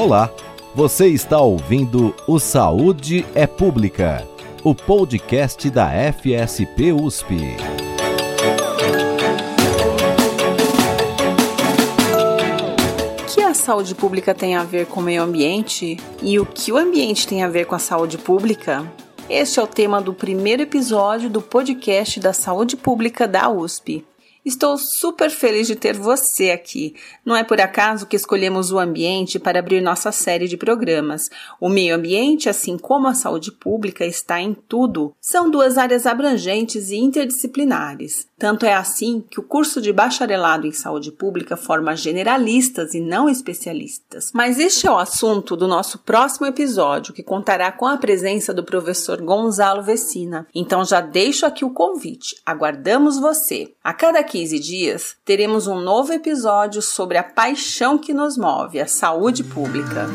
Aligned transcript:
Olá, 0.00 0.32
você 0.76 1.08
está 1.08 1.40
ouvindo 1.40 2.14
o 2.24 2.38
Saúde 2.38 3.26
é 3.34 3.48
Pública, 3.48 4.24
o 4.62 4.72
podcast 4.72 5.68
da 5.70 5.88
FSP 5.90 6.92
USP. 6.92 7.34
O 13.20 13.34
que 13.34 13.42
a 13.42 13.52
saúde 13.52 13.96
pública 13.96 14.32
tem 14.32 14.54
a 14.54 14.62
ver 14.62 14.86
com 14.86 15.00
o 15.00 15.02
meio 15.02 15.20
ambiente 15.20 15.96
e 16.22 16.38
o 16.38 16.46
que 16.46 16.70
o 16.70 16.76
ambiente 16.76 17.26
tem 17.26 17.42
a 17.42 17.48
ver 17.48 17.66
com 17.66 17.74
a 17.74 17.80
saúde 17.80 18.18
pública? 18.18 18.88
Este 19.28 19.58
é 19.58 19.62
o 19.64 19.66
tema 19.66 20.00
do 20.00 20.14
primeiro 20.14 20.62
episódio 20.62 21.28
do 21.28 21.42
podcast 21.42 22.20
da 22.20 22.32
Saúde 22.32 22.76
Pública 22.76 23.26
da 23.26 23.50
USP. 23.50 24.06
Estou 24.44 24.78
super 24.78 25.30
feliz 25.30 25.66
de 25.66 25.76
ter 25.76 25.94
você 25.94 26.50
aqui. 26.50 26.94
Não 27.24 27.36
é 27.36 27.44
por 27.44 27.60
acaso 27.60 28.06
que 28.06 28.16
escolhemos 28.16 28.70
o 28.72 28.78
ambiente 28.78 29.38
para 29.38 29.58
abrir 29.58 29.80
nossa 29.80 30.10
série 30.10 30.48
de 30.48 30.56
programas. 30.56 31.22
O 31.60 31.68
meio 31.68 31.94
ambiente, 31.94 32.48
assim 32.48 32.78
como 32.78 33.08
a 33.08 33.14
saúde 33.14 33.52
pública, 33.52 34.06
está 34.06 34.40
em 34.40 34.54
tudo. 34.54 35.12
São 35.20 35.50
duas 35.50 35.76
áreas 35.76 36.06
abrangentes 36.06 36.90
e 36.90 36.96
interdisciplinares. 36.96 38.26
Tanto 38.38 38.64
é 38.64 38.72
assim 38.72 39.22
que 39.28 39.40
o 39.40 39.42
curso 39.42 39.80
de 39.80 39.92
bacharelado 39.92 40.66
em 40.66 40.72
saúde 40.72 41.10
pública 41.10 41.56
forma 41.56 41.96
generalistas 41.96 42.94
e 42.94 43.00
não 43.00 43.28
especialistas. 43.28 44.30
Mas 44.32 44.58
este 44.58 44.86
é 44.86 44.90
o 44.90 44.96
assunto 44.96 45.56
do 45.56 45.66
nosso 45.66 45.98
próximo 45.98 46.46
episódio, 46.46 47.12
que 47.12 47.22
contará 47.22 47.72
com 47.72 47.86
a 47.86 47.96
presença 47.96 48.54
do 48.54 48.64
professor 48.64 49.20
Gonzalo 49.20 49.82
Vecina. 49.82 50.46
Então 50.54 50.84
já 50.84 51.00
deixo 51.00 51.44
aqui 51.44 51.64
o 51.64 51.72
convite. 51.72 52.36
Aguardamos 52.46 53.18
você. 53.18 53.72
A 53.82 53.92
cada 53.92 54.22
15 54.22 54.37
dias 54.46 55.16
teremos 55.24 55.66
um 55.66 55.80
novo 55.80 56.12
episódio 56.12 56.80
sobre 56.80 57.18
a 57.18 57.22
paixão 57.22 57.98
que 57.98 58.14
nos 58.14 58.36
move, 58.36 58.80
a 58.80 58.86
saúde 58.86 59.42
pública. 59.42 60.06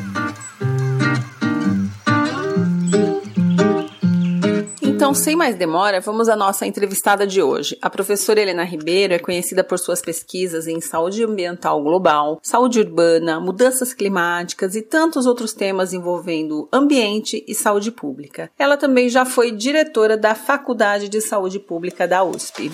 Então, 5.03 5.13
sem 5.13 5.35
mais 5.35 5.57
demora, 5.57 5.99
vamos 5.99 6.29
à 6.29 6.35
nossa 6.35 6.65
entrevistada 6.65 7.27
de 7.27 7.41
hoje. 7.41 7.77
A 7.81 7.89
professora 7.89 8.39
Helena 8.39 8.63
Ribeiro 8.63 9.13
é 9.13 9.19
conhecida 9.19 9.61
por 9.61 9.77
suas 9.77 10.01
pesquisas 10.01 10.65
em 10.65 10.79
saúde 10.79 11.25
ambiental 11.25 11.83
global, 11.83 12.39
saúde 12.41 12.79
urbana, 12.79 13.37
mudanças 13.37 13.93
climáticas 13.93 14.75
e 14.75 14.81
tantos 14.81 15.25
outros 15.25 15.51
temas 15.51 15.91
envolvendo 15.91 16.69
ambiente 16.71 17.43
e 17.45 17.53
saúde 17.53 17.91
pública. 17.91 18.49
Ela 18.57 18.77
também 18.77 19.09
já 19.09 19.25
foi 19.25 19.51
diretora 19.51 20.15
da 20.15 20.33
Faculdade 20.33 21.09
de 21.09 21.19
Saúde 21.19 21.59
Pública 21.59 22.07
da 22.07 22.23
USP. 22.23 22.71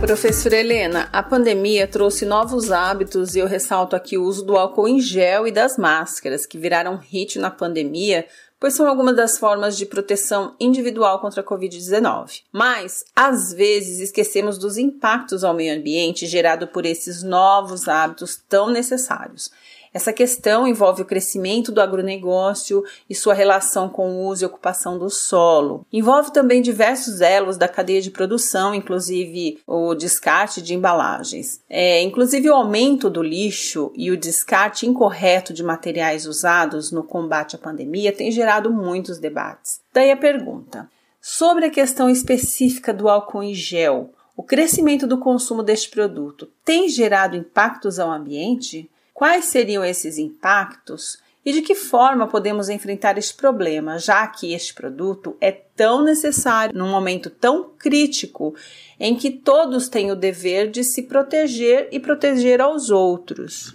Professora 0.00 0.56
Helena, 0.56 1.08
a 1.12 1.24
pandemia 1.24 1.86
trouxe 1.88 2.24
novos 2.24 2.70
hábitos 2.70 3.34
e 3.34 3.40
eu 3.40 3.48
ressalto 3.48 3.96
aqui 3.96 4.16
o 4.16 4.22
uso 4.22 4.44
do 4.44 4.56
álcool 4.56 4.86
em 4.86 5.00
gel 5.00 5.44
e 5.46 5.50
das 5.50 5.76
máscaras, 5.76 6.46
que 6.46 6.56
viraram 6.56 6.96
hit 6.96 7.36
na 7.36 7.50
pandemia, 7.50 8.24
pois 8.60 8.74
são 8.74 8.86
algumas 8.86 9.16
das 9.16 9.38
formas 9.38 9.76
de 9.76 9.84
proteção 9.84 10.54
individual 10.60 11.20
contra 11.20 11.40
a 11.40 11.44
Covid-19. 11.44 12.42
Mas, 12.52 13.04
às 13.14 13.52
vezes, 13.52 13.98
esquecemos 13.98 14.56
dos 14.56 14.78
impactos 14.78 15.42
ao 15.42 15.52
meio 15.52 15.76
ambiente 15.76 16.28
gerado 16.28 16.68
por 16.68 16.86
esses 16.86 17.24
novos 17.24 17.88
hábitos 17.88 18.36
tão 18.48 18.70
necessários. 18.70 19.50
Essa 19.98 20.12
questão 20.12 20.64
envolve 20.64 21.02
o 21.02 21.04
crescimento 21.04 21.72
do 21.72 21.80
agronegócio 21.80 22.84
e 23.10 23.16
sua 23.16 23.34
relação 23.34 23.88
com 23.88 24.12
o 24.12 24.28
uso 24.28 24.44
e 24.44 24.46
ocupação 24.46 24.96
do 24.96 25.10
solo. 25.10 25.84
Envolve 25.92 26.32
também 26.32 26.62
diversos 26.62 27.20
elos 27.20 27.56
da 27.56 27.66
cadeia 27.66 28.00
de 28.00 28.12
produção, 28.12 28.72
inclusive 28.72 29.58
o 29.66 29.96
descarte 29.96 30.62
de 30.62 30.72
embalagens. 30.72 31.60
É, 31.68 32.00
inclusive 32.00 32.48
o 32.48 32.54
aumento 32.54 33.10
do 33.10 33.20
lixo 33.20 33.90
e 33.96 34.12
o 34.12 34.16
descarte 34.16 34.86
incorreto 34.86 35.52
de 35.52 35.64
materiais 35.64 36.26
usados 36.26 36.92
no 36.92 37.02
combate 37.02 37.56
à 37.56 37.58
pandemia 37.58 38.12
tem 38.12 38.30
gerado 38.30 38.72
muitos 38.72 39.18
debates. 39.18 39.80
Daí 39.92 40.12
a 40.12 40.16
pergunta: 40.16 40.88
sobre 41.20 41.64
a 41.64 41.70
questão 41.70 42.08
específica 42.08 42.94
do 42.94 43.08
álcool 43.08 43.42
em 43.42 43.52
gel, 43.52 44.12
o 44.36 44.44
crescimento 44.44 45.08
do 45.08 45.18
consumo 45.18 45.60
deste 45.60 45.90
produto 45.90 46.48
tem 46.64 46.88
gerado 46.88 47.34
impactos 47.34 47.98
ao 47.98 48.12
ambiente? 48.12 48.88
Quais 49.18 49.46
seriam 49.46 49.84
esses 49.84 50.16
impactos 50.16 51.18
e 51.44 51.50
de 51.50 51.60
que 51.60 51.74
forma 51.74 52.28
podemos 52.28 52.68
enfrentar 52.68 53.18
este 53.18 53.34
problema, 53.34 53.98
já 53.98 54.24
que 54.28 54.54
este 54.54 54.72
produto 54.72 55.36
é 55.40 55.50
tão 55.50 56.04
necessário 56.04 56.72
num 56.78 56.88
momento 56.88 57.28
tão 57.28 57.68
crítico 57.76 58.54
em 58.96 59.16
que 59.16 59.32
todos 59.32 59.88
têm 59.88 60.12
o 60.12 60.14
dever 60.14 60.70
de 60.70 60.84
se 60.84 61.02
proteger 61.02 61.88
e 61.90 61.98
proteger 61.98 62.60
aos 62.60 62.90
outros? 62.90 63.74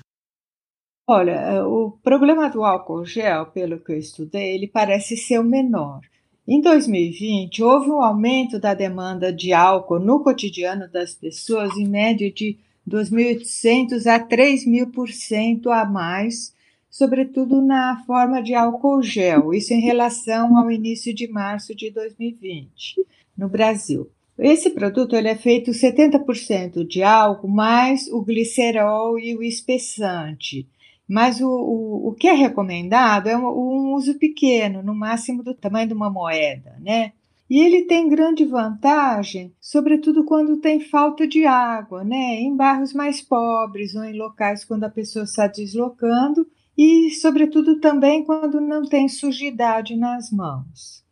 Olha, 1.05 1.67
o 1.67 1.91
problema 2.01 2.49
do 2.49 2.63
álcool 2.63 3.03
gel, 3.03 3.47
pelo 3.47 3.81
que 3.81 3.91
eu 3.91 3.97
estudei, 3.97 4.55
ele 4.55 4.69
parece 4.69 5.17
ser 5.17 5.39
o 5.39 5.43
menor. 5.43 5.99
Em 6.47 6.61
2020, 6.61 7.61
houve 7.61 7.91
um 7.91 8.01
aumento 8.01 8.57
da 8.57 8.73
demanda 8.73 9.33
de 9.33 9.51
álcool 9.51 9.99
no 9.99 10.23
cotidiano 10.23 10.87
das 10.89 11.13
pessoas 11.13 11.75
em 11.75 11.85
média 11.85 12.31
de 12.31 12.57
2.800 12.87 14.05
a 14.07 14.19
3.000% 14.19 15.67
a 15.67 15.85
mais, 15.85 16.53
sobretudo 16.89 17.61
na 17.61 18.03
forma 18.05 18.41
de 18.41 18.53
álcool 18.53 19.01
gel, 19.01 19.53
isso 19.53 19.73
em 19.73 19.79
relação 19.79 20.57
ao 20.57 20.71
início 20.71 21.13
de 21.13 21.27
março 21.27 21.73
de 21.73 21.89
2020, 21.89 23.05
no 23.37 23.49
Brasil. 23.49 24.09
Esse 24.37 24.71
produto 24.71 25.15
ele 25.15 25.27
é 25.27 25.35
feito 25.35 25.71
70% 25.71 26.85
de 26.85 27.03
álcool, 27.03 27.47
mais 27.47 28.07
o 28.07 28.21
glicerol 28.21 29.19
e 29.19 29.35
o 29.35 29.43
espessante. 29.43 30.67
Mas 31.07 31.39
o, 31.41 31.47
o, 31.47 32.07
o 32.09 32.13
que 32.13 32.27
é 32.27 32.33
recomendado 32.33 33.27
é 33.27 33.37
um, 33.37 33.45
um 33.45 33.93
uso 33.93 34.17
pequeno, 34.17 34.81
no 34.81 34.95
máximo 34.95 35.43
do 35.43 35.53
tamanho 35.53 35.87
de 35.87 35.93
uma 35.93 36.09
moeda, 36.09 36.75
né? 36.79 37.13
E 37.53 37.59
ele 37.59 37.83
tem 37.83 38.09
grande 38.09 38.45
vantagem, 38.45 39.53
sobretudo 39.61 40.25
quando 40.25 40.57
tem 40.57 40.79
falta 40.79 41.27
de 41.27 41.45
água, 41.45 42.03
né? 42.03 42.41
Em 42.41 42.55
bairros 42.55 42.93
mais 42.93 43.21
pobres 43.21 43.93
ou 43.93 44.03
em 44.03 44.17
locais 44.17 44.65
quando 44.65 44.85
a 44.85 44.89
pessoa 44.89 45.23
está 45.23 45.45
deslocando 45.45 46.47
e, 46.75 47.11
sobretudo, 47.11 47.79
também 47.79 48.23
quando 48.23 48.59
não 48.59 48.81
tem 48.81 49.07
sujidade 49.07 49.95
nas 49.95 50.31
mãos. 50.31 51.03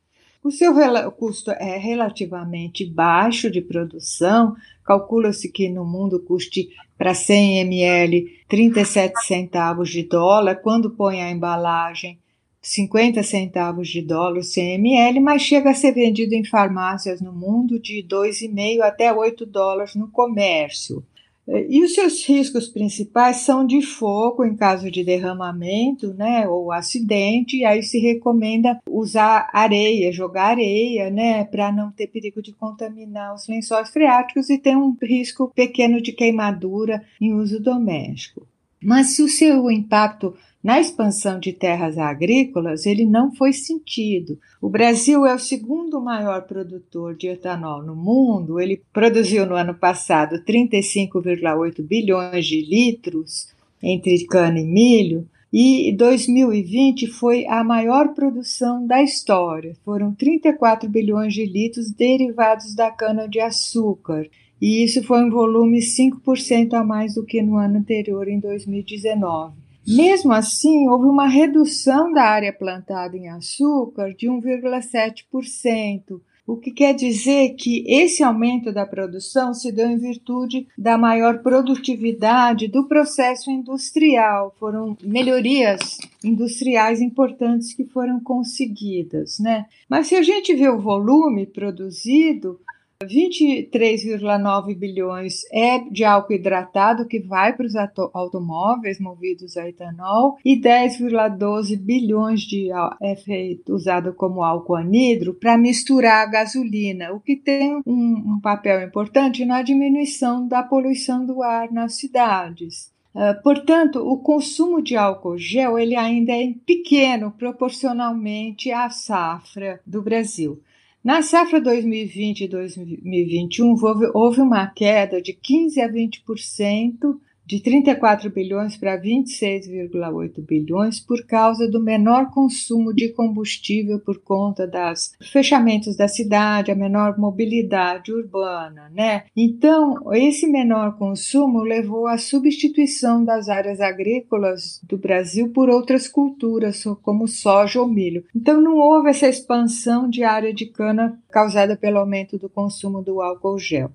O 0.44 0.50
seu 0.50 0.74
custo 1.12 1.52
é 1.52 1.78
relativamente 1.78 2.88
baixo 2.88 3.52
de 3.52 3.62
produção, 3.62 4.56
calcula-se 4.84 5.47
que 5.47 5.69
no 5.69 5.85
mundo 5.85 6.19
custe 6.19 6.69
para 6.97 7.13
100 7.13 7.59
ml 7.59 8.25
37 8.47 9.28
centavos 9.28 9.91
de 9.91 10.02
dólar, 10.02 10.56
quando 10.56 10.90
põe 10.90 11.22
a 11.22 11.29
embalagem 11.29 12.18
50 12.61 13.23
centavos 13.23 13.88
de 13.88 14.01
dólar 14.01 14.41
CML, 14.41 15.19
mas 15.19 15.41
chega 15.41 15.72
a 15.72 15.73
ser 15.73 15.94
vendido 15.94 16.35
em 16.35 16.45
farmácias 16.45 17.19
no 17.19 17.33
mundo 17.33 17.79
de 17.79 18.05
2,5 18.07 18.81
até 18.81 19.11
8 19.11 19.45
dólares 19.45 19.95
no 19.95 20.07
comércio. 20.09 21.03
E 21.47 21.83
os 21.83 21.95
seus 21.95 22.23
riscos 22.25 22.69
principais 22.69 23.38
são 23.38 23.66
de 23.66 23.81
fogo 23.81 24.45
em 24.45 24.55
caso 24.55 24.91
de 24.91 25.03
derramamento, 25.03 26.13
né, 26.13 26.47
ou 26.47 26.72
acidente, 26.72 27.57
e 27.57 27.66
aí 27.66 27.81
se 27.81 27.99
recomenda 27.99 28.79
usar 28.88 29.49
areia, 29.51 30.13
jogar 30.13 30.51
areia, 30.51 31.09
né, 31.09 31.43
para 31.43 31.72
não 31.72 31.91
ter 31.91 32.07
perigo 32.07 32.41
de 32.41 32.53
contaminar 32.53 33.33
os 33.33 33.47
lençóis 33.47 33.89
freáticos 33.89 34.49
e 34.51 34.57
ter 34.57 34.78
um 34.78 34.95
risco 35.01 35.51
pequeno 35.53 35.99
de 35.99 36.11
queimadura 36.13 37.03
em 37.19 37.33
uso 37.33 37.59
doméstico. 37.59 38.47
Mas 38.81 39.16
se 39.16 39.23
o 39.23 39.28
seu 39.28 39.69
impacto 39.69 40.35
na 40.63 40.79
expansão 40.79 41.39
de 41.39 41.53
terras 41.53 41.97
agrícolas, 41.97 42.85
ele 42.85 43.05
não 43.05 43.33
foi 43.33 43.51
sentido. 43.51 44.38
O 44.61 44.69
Brasil 44.69 45.25
é 45.25 45.33
o 45.33 45.39
segundo 45.39 45.99
maior 45.99 46.44
produtor 46.44 47.16
de 47.16 47.27
etanol 47.27 47.81
no 47.81 47.95
mundo. 47.95 48.59
Ele 48.59 48.81
produziu 48.94 49.45
no 49.45 49.55
ano 49.55 49.73
passado 49.73 50.44
35,8 50.45 51.81
bilhões 51.81 52.46
de 52.46 52.61
litros 52.61 53.49
entre 53.81 54.23
cana 54.28 54.59
e 54.59 54.66
milho, 54.66 55.28
e 55.52 55.93
2020 55.97 57.08
foi 57.08 57.46
a 57.46 57.61
maior 57.61 58.13
produção 58.13 58.87
da 58.87 59.03
história. 59.03 59.75
Foram 59.84 60.13
34 60.13 60.87
bilhões 60.90 61.34
de 61.34 61.46
litros 61.46 61.91
derivados 61.91 62.73
da 62.73 62.90
cana-de-açúcar. 62.90 64.29
E 64.61 64.84
isso 64.84 65.03
foi 65.03 65.25
um 65.25 65.29
volume 65.29 65.79
5% 65.79 66.73
a 66.73 66.84
mais 66.84 67.16
do 67.16 67.25
que 67.25 67.41
no 67.41 67.58
ano 67.58 67.79
anterior, 67.79 68.29
em 68.29 68.40
2019. 68.40 69.60
Mesmo 69.96 70.32
assim, 70.32 70.88
houve 70.88 71.08
uma 71.08 71.28
redução 71.28 72.11
da 72.11 72.23
área 72.23 72.53
plantada 72.53 73.17
em 73.17 73.29
açúcar 73.29 74.14
de 74.14 74.28
1,7%, 74.28 76.22
o 76.47 76.58
que 76.58 76.72
quer 76.72 76.93
dizer 76.93 77.55
que 77.55 77.85
esse 77.88 78.23
aumento 78.23 78.72
da 78.73 78.85
produção 78.85 79.53
se 79.53 79.72
deu 79.72 79.88
em 79.88 79.97
virtude 79.97 80.67
da 80.78 80.97
maior 80.97 81.40
produtividade 81.40 82.67
do 82.67 82.88
processo 82.88 83.49
industrial. 83.49 84.53
Foram 84.59 84.97
melhorias 85.03 85.97
industriais 86.23 86.99
importantes 86.99 87.73
que 87.73 87.85
foram 87.85 88.20
conseguidas, 88.20 89.40
né? 89.40 89.66
Mas 89.87 90.08
se 90.08 90.16
a 90.16 90.23
gente 90.23 90.53
vê 90.55 90.67
o 90.67 90.79
volume 90.79 91.46
produzido, 91.46 92.59
23,9 93.05 94.75
bilhões 94.77 95.41
é 95.51 95.79
de 95.79 96.03
álcool 96.03 96.33
hidratado 96.33 97.07
que 97.07 97.19
vai 97.19 97.55
para 97.55 97.65
os 97.65 97.75
automóveis 98.13 98.99
movidos 98.99 99.57
a 99.57 99.67
etanol 99.67 100.37
e 100.45 100.59
10,12 100.59 101.77
bilhões 101.77 102.41
de 102.41 102.69
é 103.01 103.15
feito, 103.15 103.73
usado 103.73 104.13
como 104.13 104.43
álcool 104.43 104.75
anidro 104.75 105.33
para 105.33 105.57
misturar 105.57 106.27
a 106.27 106.29
gasolina, 106.31 107.11
o 107.11 107.19
que 107.19 107.35
tem 107.35 107.81
um, 107.85 108.35
um 108.35 108.39
papel 108.41 108.81
importante 108.81 109.45
na 109.45 109.61
diminuição 109.61 110.47
da 110.47 110.63
poluição 110.63 111.25
do 111.25 111.41
ar 111.41 111.71
nas 111.71 111.97
cidades. 111.97 112.91
Uh, 113.13 113.41
portanto, 113.43 113.99
o 113.99 114.17
consumo 114.19 114.81
de 114.81 114.95
álcool 114.95 115.37
gel 115.37 115.77
ele 115.77 115.95
ainda 115.97 116.31
é 116.31 116.53
pequeno 116.65 117.31
proporcionalmente 117.31 118.71
à 118.71 118.89
safra 118.89 119.81
do 119.85 120.01
Brasil. 120.01 120.61
Na 121.03 121.23
safra 121.23 121.59
2020 121.59 122.41
e 122.41 122.47
2021, 122.47 123.75
houve, 124.13 124.39
uma 124.39 124.67
queda 124.67 125.19
de 125.19 125.33
15 125.33 125.81
a 125.81 125.89
20% 125.89 127.19
de 127.51 127.59
34 127.59 128.29
bilhões 128.29 128.77
para 128.77 128.97
26,8 128.97 130.41
bilhões 130.41 131.01
por 131.01 131.25
causa 131.25 131.69
do 131.69 131.83
menor 131.83 132.31
consumo 132.31 132.93
de 132.93 133.09
combustível 133.09 133.99
por 133.99 134.19
conta 134.21 134.65
dos 134.65 135.11
fechamentos 135.33 135.97
da 135.97 136.07
cidade, 136.07 136.71
a 136.71 136.75
menor 136.75 137.19
mobilidade 137.19 138.13
urbana, 138.13 138.89
né? 138.95 139.25
Então, 139.35 140.13
esse 140.13 140.47
menor 140.47 140.97
consumo 140.97 141.61
levou 141.61 142.07
à 142.07 142.17
substituição 142.17 143.25
das 143.25 143.49
áreas 143.49 143.81
agrícolas 143.81 144.79
do 144.81 144.97
Brasil 144.97 145.49
por 145.49 145.67
outras 145.67 146.07
culturas, 146.07 146.85
como 147.01 147.27
soja 147.27 147.81
ou 147.81 147.87
milho. 147.87 148.23
Então, 148.33 148.61
não 148.61 148.77
houve 148.77 149.09
essa 149.09 149.27
expansão 149.27 150.09
de 150.09 150.23
área 150.23 150.53
de 150.53 150.67
cana 150.67 151.21
causada 151.29 151.75
pelo 151.75 151.97
aumento 151.97 152.37
do 152.37 152.47
consumo 152.47 153.01
do 153.01 153.21
álcool 153.21 153.59
gel. 153.59 153.91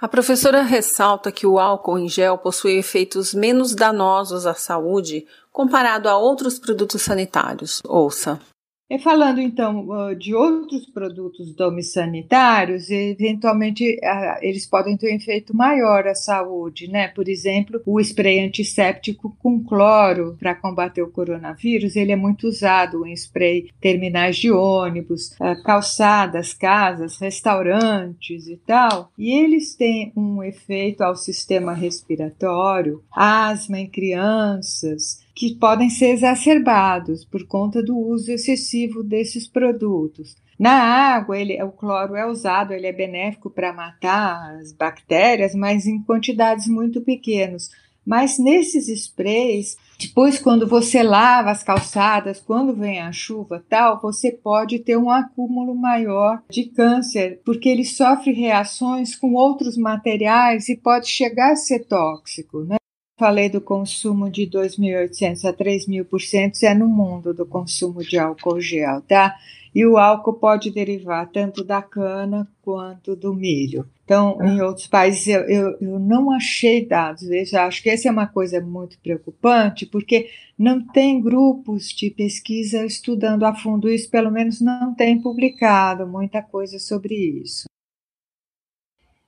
A 0.00 0.08
professora 0.08 0.62
ressalta 0.62 1.30
que 1.30 1.46
o 1.46 1.58
álcool 1.58 1.98
em 1.98 2.08
gel 2.08 2.38
possui 2.38 2.78
efeitos 2.78 3.34
menos 3.34 3.74
danosos 3.74 4.46
à 4.46 4.54
saúde 4.54 5.26
comparado 5.52 6.08
a 6.08 6.16
outros 6.16 6.58
produtos 6.58 7.02
sanitários. 7.02 7.82
Ouça. 7.84 8.40
E 8.90 8.98
falando 8.98 9.40
então 9.40 9.86
de 10.18 10.34
outros 10.34 10.84
produtos 10.84 11.54
domissanitários, 11.54 12.90
eventualmente 12.90 13.96
eles 14.42 14.66
podem 14.66 14.96
ter 14.96 15.12
um 15.12 15.16
efeito 15.16 15.56
maior 15.56 16.08
à 16.08 16.14
saúde, 16.16 16.88
né? 16.88 17.06
Por 17.06 17.28
exemplo, 17.28 17.80
o 17.86 18.00
spray 18.00 18.40
antisséptico 18.40 19.36
com 19.38 19.62
cloro 19.62 20.36
para 20.40 20.56
combater 20.56 21.02
o 21.02 21.10
coronavírus, 21.12 21.94
ele 21.94 22.10
é 22.10 22.16
muito 22.16 22.48
usado 22.48 23.06
em 23.06 23.12
spray 23.12 23.70
terminais 23.80 24.36
de 24.36 24.50
ônibus, 24.50 25.36
calçadas, 25.64 26.52
casas, 26.52 27.16
restaurantes 27.18 28.48
e 28.48 28.56
tal. 28.56 29.12
E 29.16 29.30
eles 29.30 29.76
têm 29.76 30.12
um 30.16 30.42
efeito 30.42 31.02
ao 31.02 31.14
sistema 31.14 31.72
respiratório, 31.72 33.04
asma 33.12 33.78
em 33.78 33.88
crianças, 33.88 35.20
que 35.34 35.54
podem 35.54 35.88
ser 35.88 36.10
exacerbados 36.10 37.24
por 37.24 37.46
conta 37.46 37.82
do 37.82 37.96
uso 37.96 38.30
excessivo 38.30 39.02
desses 39.02 39.46
produtos. 39.48 40.36
Na 40.58 40.72
água, 40.72 41.38
ele, 41.38 41.62
o 41.62 41.72
cloro 41.72 42.14
é 42.14 42.26
usado, 42.26 42.74
ele 42.74 42.86
é 42.86 42.92
benéfico 42.92 43.48
para 43.48 43.72
matar 43.72 44.56
as 44.56 44.72
bactérias, 44.72 45.54
mas 45.54 45.86
em 45.86 46.02
quantidades 46.02 46.68
muito 46.68 47.00
pequenas. 47.00 47.70
Mas 48.04 48.38
nesses 48.38 48.88
sprays, 48.88 49.76
depois 49.98 50.38
quando 50.38 50.66
você 50.66 51.02
lava 51.02 51.50
as 51.50 51.62
calçadas, 51.62 52.40
quando 52.40 52.74
vem 52.74 53.00
a 53.00 53.12
chuva, 53.12 53.64
tal, 53.68 54.00
você 54.00 54.32
pode 54.32 54.80
ter 54.80 54.96
um 54.96 55.10
acúmulo 55.10 55.74
maior 55.74 56.42
de 56.50 56.64
câncer, 56.64 57.40
porque 57.44 57.68
ele 57.68 57.84
sofre 57.84 58.32
reações 58.32 59.14
com 59.14 59.34
outros 59.34 59.76
materiais 59.76 60.68
e 60.68 60.76
pode 60.76 61.08
chegar 61.08 61.52
a 61.52 61.56
ser 61.56 61.86
tóxico, 61.86 62.64
né? 62.64 62.79
Falei 63.20 63.50
do 63.50 63.60
consumo 63.60 64.30
de 64.30 64.46
2.800 64.46 65.44
a 65.44 65.52
3.000% 65.52 66.62
é 66.62 66.74
no 66.74 66.88
mundo 66.88 67.34
do 67.34 67.44
consumo 67.44 68.00
de 68.00 68.18
álcool 68.18 68.58
gel, 68.58 69.02
tá? 69.02 69.36
E 69.74 69.84
o 69.84 69.98
álcool 69.98 70.32
pode 70.32 70.70
derivar 70.70 71.28
tanto 71.30 71.62
da 71.62 71.82
cana 71.82 72.48
quanto 72.62 73.14
do 73.14 73.34
milho. 73.34 73.86
Então, 74.04 74.38
em 74.42 74.62
outros 74.62 74.86
países, 74.86 75.26
eu, 75.28 75.42
eu, 75.42 75.76
eu 75.80 75.98
não 75.98 76.32
achei 76.32 76.84
dados. 76.84 77.24
Veja, 77.24 77.66
acho 77.66 77.82
que 77.82 77.90
essa 77.90 78.08
é 78.08 78.10
uma 78.10 78.26
coisa 78.26 78.58
muito 78.58 78.98
preocupante, 79.00 79.84
porque 79.84 80.30
não 80.58 80.84
tem 80.84 81.20
grupos 81.20 81.90
de 81.90 82.10
pesquisa 82.10 82.86
estudando 82.86 83.44
a 83.44 83.54
fundo 83.54 83.88
isso, 83.88 84.10
pelo 84.10 84.30
menos 84.30 84.62
não 84.62 84.94
tem 84.94 85.20
publicado 85.20 86.06
muita 86.06 86.42
coisa 86.42 86.78
sobre 86.78 87.14
isso. 87.14 87.68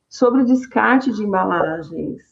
Sobre 0.09 0.43
o 0.43 0.47
descarte 0.47 1.13
de 1.13 1.23
embalagens, 1.23 2.32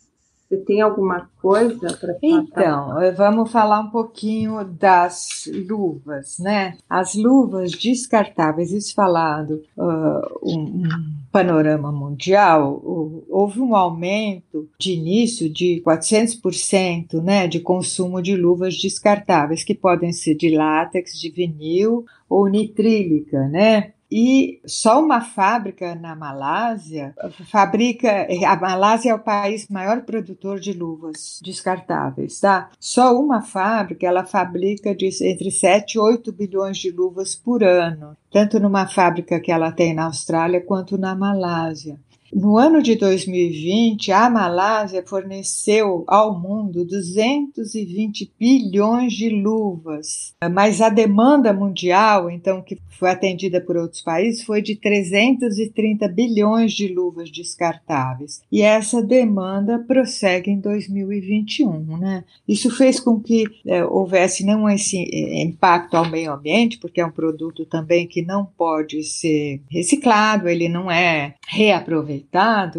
você 0.50 0.56
tem 0.56 0.81
alguma 0.81 1.31
coisa 1.41 1.97
para? 1.97 2.19
Então, 2.20 3.00
eh, 3.00 3.12
vamos 3.12 3.52
falar 3.52 3.79
um 3.79 3.91
pouquinho 3.91 4.64
das 4.64 5.49
luvas, 5.69 6.41
né? 6.41 6.76
As 6.88 7.14
luvas 7.14 7.70
descartáveis, 7.70 8.73
isso 8.73 8.93
falando 8.93 9.62
uh, 9.76 10.38
um, 10.43 10.58
um, 10.58 10.88
panorama 11.31 11.93
mundial, 11.93 12.82
uh, 12.85 13.25
houve 13.29 13.61
um 13.61 13.76
aumento 13.76 14.69
de 14.76 14.94
início 14.94 15.49
de 15.49 15.81
400%, 15.87 17.23
né, 17.23 17.47
de 17.47 17.61
consumo 17.61 18.20
de 18.20 18.35
luvas 18.35 18.76
descartáveis, 18.76 19.62
que 19.62 19.75
podem 19.75 20.12
ser 20.12 20.35
de 20.35 20.50
látex, 20.50 21.12
de 21.12 21.31
vinil 21.31 22.05
ou 22.29 22.49
nitrílica, 22.49 23.47
né? 23.47 23.93
E 24.10 24.60
só 24.66 25.00
uma 25.00 25.20
fábrica 25.20 25.94
na 25.94 26.16
Malásia 26.16 27.14
fabrica. 27.50 28.26
A 28.46 28.56
Malásia 28.56 29.10
é 29.10 29.14
o 29.14 29.18
país 29.18 29.68
maior 29.68 30.02
produtor 30.02 30.58
de 30.58 30.72
luvas 30.72 31.40
descartáveis, 31.42 32.40
tá? 32.40 32.70
Só 32.80 33.16
uma 33.16 33.40
fábrica 33.40 34.06
ela 34.06 34.26
fabrica 34.26 34.94
de, 34.94 35.08
entre 35.22 35.50
7 35.50 35.94
e 35.94 35.98
8 35.98 36.32
bilhões 36.32 36.78
de 36.78 36.90
luvas 36.90 37.36
por 37.36 37.62
ano, 37.62 38.16
tanto 38.32 38.58
numa 38.58 38.88
fábrica 38.88 39.38
que 39.38 39.52
ela 39.52 39.70
tem 39.70 39.94
na 39.94 40.04
Austrália 40.04 40.60
quanto 40.60 40.98
na 40.98 41.14
Malásia. 41.14 41.98
No 42.32 42.56
ano 42.56 42.82
de 42.82 42.94
2020, 42.94 44.12
a 44.12 44.30
Malásia 44.30 45.02
forneceu 45.04 46.04
ao 46.06 46.38
mundo 46.38 46.84
220 46.84 48.32
bilhões 48.38 49.12
de 49.12 49.28
luvas, 49.30 50.34
mas 50.52 50.80
a 50.80 50.88
demanda 50.88 51.52
mundial, 51.52 52.30
então, 52.30 52.62
que 52.62 52.78
foi 53.00 53.10
atendida 53.10 53.60
por 53.60 53.76
outros 53.76 54.02
países, 54.02 54.44
foi 54.44 54.60
de 54.60 54.76
330 54.76 56.06
bilhões 56.08 56.72
de 56.72 56.86
luvas 56.88 57.30
descartáveis. 57.30 58.42
E 58.52 58.60
essa 58.60 59.02
demanda 59.02 59.78
prossegue 59.78 60.50
em 60.50 60.60
2021. 60.60 61.96
Né? 61.96 62.25
Isso 62.46 62.70
fez 62.70 63.00
com 63.00 63.18
que 63.18 63.44
é, 63.66 63.84
houvesse 63.84 64.44
não 64.44 64.68
esse 64.68 64.99
é, 64.99 65.42
impacto 65.42 65.94
ao 65.96 66.10
meio 66.10 66.32
ambiente, 66.32 66.78
porque 66.78 67.00
é 67.00 67.06
um 67.06 67.10
produto 67.10 67.64
também 67.64 68.06
que 68.06 68.22
não 68.22 68.44
pode 68.44 69.02
ser 69.02 69.62
reciclado, 69.70 70.46
ele 70.46 70.68
não 70.68 70.90
é 70.90 71.34
reaproveitado, 71.49 72.19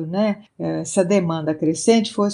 né? 0.05 0.43
Essa 0.57 1.03
demanda 1.03 1.53
crescente 1.53 2.13
foi 2.13 2.29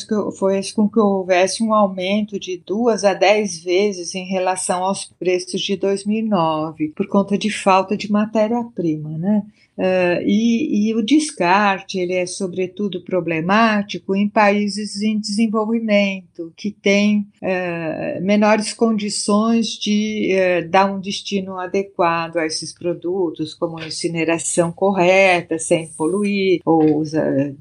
com 0.75 0.89
que 0.89 0.99
houvesse 0.99 1.63
um 1.63 1.73
aumento 1.73 2.39
de 2.39 2.57
duas 2.57 3.03
a 3.03 3.13
dez 3.13 3.63
vezes 3.63 4.13
em 4.15 4.25
relação 4.25 4.83
aos 4.83 5.05
preços 5.05 5.61
de 5.61 5.75
2009, 5.75 6.89
por 6.89 7.07
conta 7.07 7.37
de 7.37 7.49
falta 7.49 7.95
de 7.97 8.11
matéria-prima, 8.11 9.17
né? 9.17 9.43
Uh, 9.77 10.17
e, 10.25 10.89
e, 10.89 10.95
o 10.95 11.03
descarte 11.03 11.99
ele 11.99 12.13
é 12.13 12.25
sobretudo 12.25 13.03
problemático 13.03 14.15
em 14.15 14.27
países 14.27 15.03
em 15.03 15.19
desenvolvimento 15.19 16.51
que 16.57 16.71
têm 16.71 17.27
uh, 17.43 18.19
menores 18.19 18.73
condições 18.73 19.67
de 19.67 20.31
uh, 20.33 20.67
dar 20.67 20.91
um 20.91 20.99
destino 20.99 21.59
adequado 21.59 22.37
a 22.37 22.45
esses 22.47 22.73
produtos, 22.73 23.53
como 23.53 23.79
incineração 23.79 24.71
correta, 24.71 25.59
sem 25.59 25.87
poluir, 25.93 26.59
ou 26.65 27.03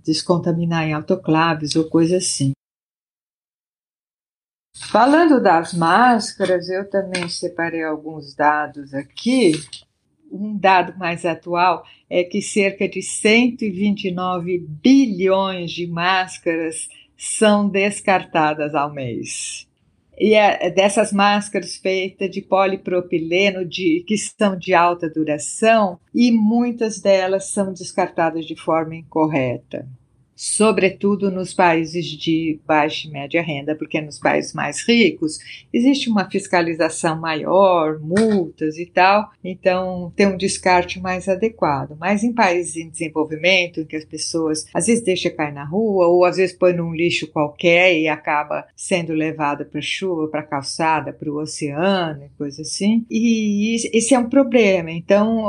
descontaminar 0.03 0.89
em 0.89 0.95
autoclaves 0.95 1.77
ou 1.77 1.85
coisa 1.85 2.17
assim. 2.17 2.53
Falando 4.75 5.43
das 5.43 5.75
máscaras, 5.75 6.71
eu 6.71 6.89
também 6.89 7.29
separei 7.29 7.83
alguns 7.83 8.35
dados 8.35 8.95
aqui 8.95 9.53
um 10.37 10.57
dado 10.57 10.99
mais 10.99 11.25
atual 11.25 11.85
é 12.09 12.23
que 12.23 12.43
cerca 12.43 12.89
de 12.89 13.03
129 13.03 14.59
bilhões 14.59 15.71
de 15.73 15.87
máscaras 15.87 16.89
são 17.17 17.69
descartadas 17.69 18.75
ao 18.75 18.93
mês. 18.93 19.67
E 20.19 20.35
é 20.35 20.71
dessas 20.71 21.13
máscaras 21.13 21.77
feitas 21.77 22.31
de 22.31 22.41
polipropileno, 22.41 23.65
de, 23.67 24.03
que 24.07 24.17
são 24.17 24.57
de 24.57 24.73
alta 24.73 25.11
duração, 25.11 25.99
e 26.15 26.33
muitas 26.33 27.01
delas 27.01 27.51
são 27.51 27.73
descartadas 27.73 28.47
de 28.47 28.57
forma 28.57 28.97
incorreta. 28.97 29.87
Sobretudo 30.37 31.31
nos 31.31 31.55
países 31.55 32.05
de 32.07 32.61
baixa 32.67 33.09
e 33.09 33.11
média 33.11 33.41
renda, 33.41 33.75
porque 33.75 34.01
nos 34.03 34.19
países 34.19 34.53
mais 34.53 34.87
ricos 34.87 35.39
existe 35.73 36.11
uma 36.11 36.31
fiscalização 36.31 37.19
maior, 37.19 37.99
multas 37.99 38.77
e 38.77 38.85
tal, 38.85 39.31
então 39.43 40.13
tem 40.15 40.27
um 40.27 40.37
descarte 40.37 41.01
mais 41.01 41.27
adequado. 41.27 41.97
Mas 41.99 42.23
em 42.23 42.35
países 42.35 42.77
em 42.77 42.91
desenvolvimento, 42.91 43.81
em 43.81 43.87
que 43.87 43.97
as 43.97 44.05
pessoas 44.05 44.67
às 44.75 44.87
vezes 44.87 45.03
deixam 45.03 45.35
cair 45.35 45.55
na 45.55 45.65
rua, 45.65 46.07
ou 46.07 46.25
às 46.25 46.37
vezes 46.37 46.55
põe 46.55 46.75
num 46.75 46.95
lixo 46.95 47.27
qualquer 47.29 47.99
e 47.99 48.07
acaba 48.07 48.67
sendo 48.77 49.15
levada 49.15 49.65
para 49.65 49.81
chuva, 49.81 50.29
para 50.29 50.43
calçada, 50.43 51.13
para 51.15 51.31
o 51.31 51.41
oceano 51.41 52.25
e 52.25 52.37
coisa 52.37 52.61
assim, 52.61 53.07
e 53.11 53.75
esse 53.97 54.15
é 54.15 54.19
um 54.19 54.29
problema. 54.29 54.91
Então, 54.91 55.47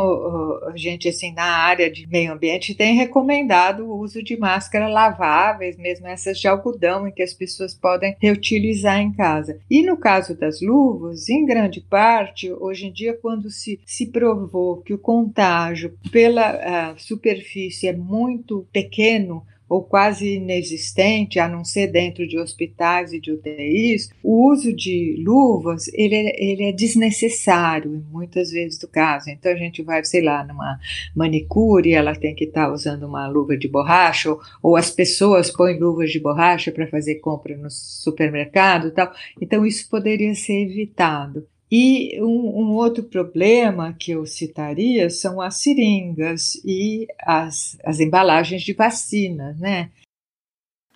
a 0.68 0.78
gente 0.78 1.10
assim 1.10 1.34
na 1.34 1.44
área 1.44 1.92
de 1.92 2.08
meio 2.08 2.32
ambiente 2.32 2.74
tem 2.74 2.96
recomendado 2.96 3.86
o 3.86 4.00
uso 4.00 4.24
de 4.24 4.38
máscara 4.38 4.77
máscara 4.78 4.88
laváveis, 4.88 5.78
mesmo 5.78 6.08
essas 6.08 6.40
de 6.40 6.48
algodão, 6.48 7.08
em 7.08 7.12
que 7.12 7.24
as 7.24 7.34
pessoas 7.34 7.74
podem 7.74 8.16
reutilizar 8.20 9.00
em 9.00 9.12
casa. 9.12 9.60
E 9.70 9.84
no 9.84 9.98
caso 9.98 10.38
das 10.38 10.62
luvas, 10.62 11.30
em 11.30 11.46
grande 11.46 11.82
parte, 11.82 12.52
hoje 12.52 12.88
em 12.88 12.92
dia, 12.92 13.18
quando 13.20 13.50
se, 13.50 13.80
se 13.86 14.08
provou 14.08 14.78
que 14.78 14.94
o 14.94 15.00
contágio 15.00 15.98
pela 16.12 16.54
uh, 16.94 17.00
superfície 17.00 17.88
é 17.88 17.94
muito 17.94 18.68
pequeno, 18.72 19.44
ou 19.70 19.84
quase 19.84 20.36
inexistente, 20.36 21.40
a 21.40 21.48
não 21.48 21.64
ser 21.64 21.88
dentro 21.88 22.28
de 22.28 22.40
hospitais 22.40 23.12
e 23.12 23.20
de 23.20 23.32
UTIs, 23.32 24.10
o 24.24 24.52
uso 24.52 24.74
de 24.74 25.22
luvas 25.26 25.88
ele 25.94 26.16
é, 26.16 26.44
ele 26.44 26.64
é 26.64 26.72
desnecessário 26.72 28.06
muitas 28.12 28.52
vezes 28.52 28.80
do 28.80 28.88
caso. 28.88 29.30
Então 29.30 29.52
a 29.52 29.56
gente 29.56 29.84
vai, 29.84 30.04
sei 30.04 30.22
lá, 30.22 30.44
numa 30.44 30.80
manicure, 31.16 31.94
ela 31.94 32.16
tem 32.16 32.34
que 32.34 32.46
estar 32.46 32.68
tá 32.68 32.74
usando 32.74 33.04
uma 33.04 33.28
luva 33.28 33.58
de 33.58 33.68
borracha, 33.68 34.32
ou, 34.32 34.40
ou 34.62 34.76
as 34.76 34.90
pessoas 34.90 35.52
põem 35.52 35.80
luvas 35.80 36.12
de 36.12 36.20
borracha 36.20 36.72
para 36.72 36.88
fazer 36.88 37.16
compra 37.16 37.58
no 37.58 37.70
supermercado, 37.70 38.92
tal. 38.92 39.12
Então 39.42 39.66
isso 39.66 39.90
poderia 39.90 40.34
ser 40.34 40.64
evitado. 40.64 41.46
E 41.70 42.22
um, 42.22 42.62
um, 42.62 42.76
outro 42.76 43.04
problema 43.04 43.94
que 43.94 44.12
eu 44.12 44.26
citaria 44.26 45.10
são 45.10 45.42
as 45.42 45.58
seringas 45.58 46.56
e 46.64 47.08
as, 47.20 47.78
as 47.84 48.00
embalagens 48.00 48.64
de 48.64 48.74
vacina, 48.74 49.56
né? 49.60 49.92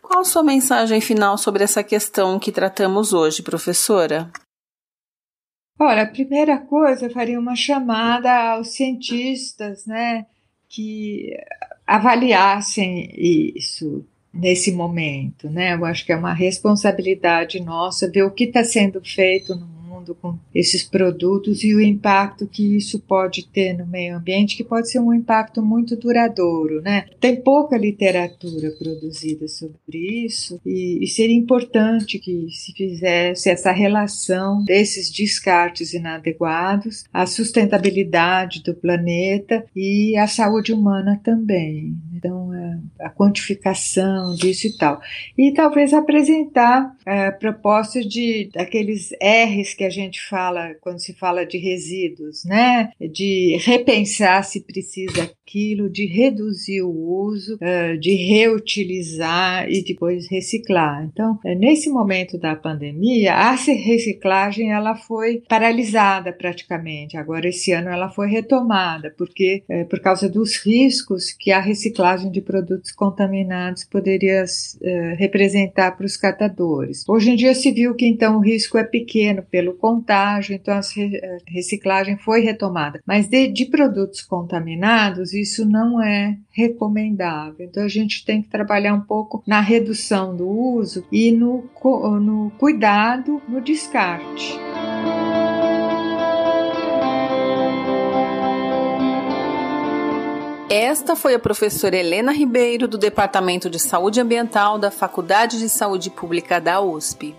Qual 0.02 0.22
a 0.22 0.26
sua 0.26 0.44
mensagem 0.44 1.02
final 1.02 1.38
sobre 1.38 1.64
essa 1.64 1.84
questão 1.84 2.40
que 2.40 2.52
tratamos 2.52 3.12
hoje, 3.12 3.44
professora? 3.44 4.32
Olha, 5.78 6.04
a 6.04 6.08
primeira 6.08 6.58
coisa, 6.58 7.06
eu 7.06 7.12
faria 7.12 7.40
uma 7.40 7.56
chamada 7.56 8.52
aos 8.52 8.74
cientistas, 8.74 9.86
né, 9.86 10.26
que 10.70 11.36
avaliassem 11.88 13.12
isso 13.18 14.06
nesse 14.34 14.72
momento, 14.72 15.50
né? 15.50 15.74
Eu 15.74 15.84
acho 15.84 16.06
que 16.06 16.14
é 16.14 16.16
uma 16.16 16.34
responsabilidade 16.34 17.60
nossa 17.60 18.10
ver 18.10 18.24
o 18.24 18.32
que 18.32 18.46
está 18.46 18.64
sendo 18.64 19.02
feito 19.04 19.56
no 19.56 19.66
mundo 19.66 19.81
com 20.16 20.38
esses 20.54 20.84
produtos 20.84 21.64
e 21.64 21.74
o 21.74 21.82
impacto 21.82 22.48
que 22.48 22.76
isso 22.76 23.00
pode 23.00 23.48
ter 23.48 23.74
no 23.74 23.86
meio 23.86 24.18
ambiente, 24.18 24.56
que 24.56 24.64
pode 24.64 24.90
ser 24.90 25.00
um 25.00 25.14
impacto 25.14 25.62
muito 25.62 25.96
duradouro, 25.96 26.82
né? 26.82 27.06
Tem 27.20 27.36
pouca 27.36 27.78
literatura 27.78 28.72
produzida 28.72 29.48
sobre 29.48 30.26
isso 30.26 30.60
e, 30.66 31.04
e 31.04 31.08
seria 31.08 31.36
importante 31.36 32.20
que 32.20 32.48
se 32.50 32.74
fizesse 32.74 33.50
essa 33.50 33.72
relação 33.72 34.64
desses 34.64 35.10
descartes 35.10 35.94
inadequados, 35.94 37.06
a 37.14 37.26
sustentabilidade 37.26 38.64
do 38.64 38.74
planeta 38.74 39.66
e 39.76 40.18
a 40.18 40.28
saúde 40.28 40.74
humana 40.74 41.20
também. 41.24 41.96
A 43.00 43.10
quantificação 43.10 44.36
disso 44.36 44.68
e 44.68 44.78
tal. 44.78 45.02
E 45.38 45.54
talvez 45.54 45.94
apresentar 45.94 46.96
é, 47.06 47.32
propostas 47.32 48.06
de 48.06 48.50
daqueles 48.54 49.12
R's 49.22 49.74
que 49.74 49.84
a 49.84 49.90
gente 49.90 50.22
fala 50.28 50.76
quando 50.82 51.00
se 51.00 51.14
fala 51.14 51.46
de 51.46 51.58
resíduos, 51.58 52.44
né? 52.46 52.92
De 53.00 53.58
repensar 53.62 54.44
se 54.44 54.62
precisa 54.62 55.32
aquilo, 55.52 55.90
de 55.90 56.06
reduzir 56.06 56.82
o 56.82 56.90
uso, 56.90 57.56
uh, 57.56 58.00
de 58.00 58.16
reutilizar 58.16 59.70
e 59.70 59.84
depois 59.84 60.30
reciclar. 60.30 61.04
Então, 61.12 61.38
eh, 61.46 61.54
nesse 61.54 61.90
momento 61.90 62.38
da 62.38 62.56
pandemia, 62.56 63.34
a 63.34 63.52
reciclagem 63.52 64.72
ela 64.72 64.96
foi 64.96 65.44
paralisada 65.50 66.32
praticamente. 66.32 67.18
Agora, 67.18 67.50
esse 67.50 67.74
ano, 67.74 67.90
ela 67.90 68.10
foi 68.10 68.30
retomada, 68.30 69.14
porque 69.18 69.64
uh, 69.70 69.86
por 69.90 70.00
causa 70.00 70.30
dos 70.30 70.56
riscos 70.58 71.34
que 71.34 71.52
a 71.52 71.60
reciclagem 71.60 72.32
de 72.32 72.42
produtos 72.42 72.92
contaminados 72.92 73.84
poderia 73.84 74.46
representar 75.18 75.92
para 75.92 76.06
os 76.06 76.16
catadores. 76.16 77.04
Hoje 77.08 77.32
em 77.32 77.36
dia 77.36 77.54
se 77.54 77.72
viu 77.72 77.94
que 77.96 78.06
então 78.06 78.38
o 78.38 78.40
risco 78.40 78.78
é 78.78 78.84
pequeno 78.84 79.44
pelo 79.44 79.74
contágio, 79.74 80.56
então 80.56 80.76
a 80.76 80.82
reciclagem 81.48 82.18
foi 82.18 82.42
retomada. 82.42 83.02
Mas 83.06 83.28
de, 83.28 83.48
de 83.48 83.66
produtos 83.66 84.22
contaminados, 84.22 85.34
isso 85.42 85.66
não 85.66 86.02
é 86.02 86.38
recomendável. 86.52 87.66
Então 87.66 87.84
a 87.84 87.88
gente 87.88 88.24
tem 88.24 88.42
que 88.42 88.50
trabalhar 88.50 88.94
um 88.94 89.02
pouco 89.02 89.44
na 89.46 89.60
redução 89.60 90.36
do 90.36 90.48
uso 90.48 91.06
e 91.12 91.32
no, 91.32 91.70
no 92.22 92.52
cuidado 92.58 93.42
no 93.48 93.60
descarte. 93.62 94.58
Esta 100.70 101.18
foi 101.18 101.34
a 101.34 101.40
professora 101.40 101.98
Helena 101.98 102.32
Ribeiro, 102.32 102.88
do 102.88 102.98
Departamento 102.98 103.70
de 103.70 103.78
Saúde 103.78 104.22
Ambiental 104.22 104.80
da 104.80 104.90
Faculdade 104.90 105.60
de 105.60 105.68
Saúde 105.68 106.10
Pública 106.10 106.62
da 106.62 106.80
USP. 106.80 107.36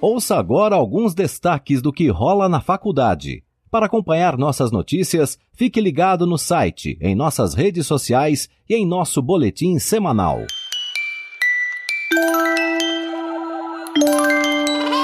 Ouça 0.00 0.36
agora 0.36 0.76
alguns 0.76 1.12
destaques 1.12 1.82
do 1.82 1.92
que 1.92 2.08
rola 2.08 2.48
na 2.48 2.60
faculdade. 2.60 3.42
Para 3.70 3.86
acompanhar 3.86 4.36
nossas 4.36 4.72
notícias, 4.72 5.38
fique 5.52 5.80
ligado 5.80 6.26
no 6.26 6.36
site, 6.36 6.98
em 7.00 7.14
nossas 7.14 7.54
redes 7.54 7.86
sociais 7.86 8.48
e 8.68 8.74
em 8.74 8.84
nosso 8.84 9.22
boletim 9.22 9.78
semanal. 9.78 10.44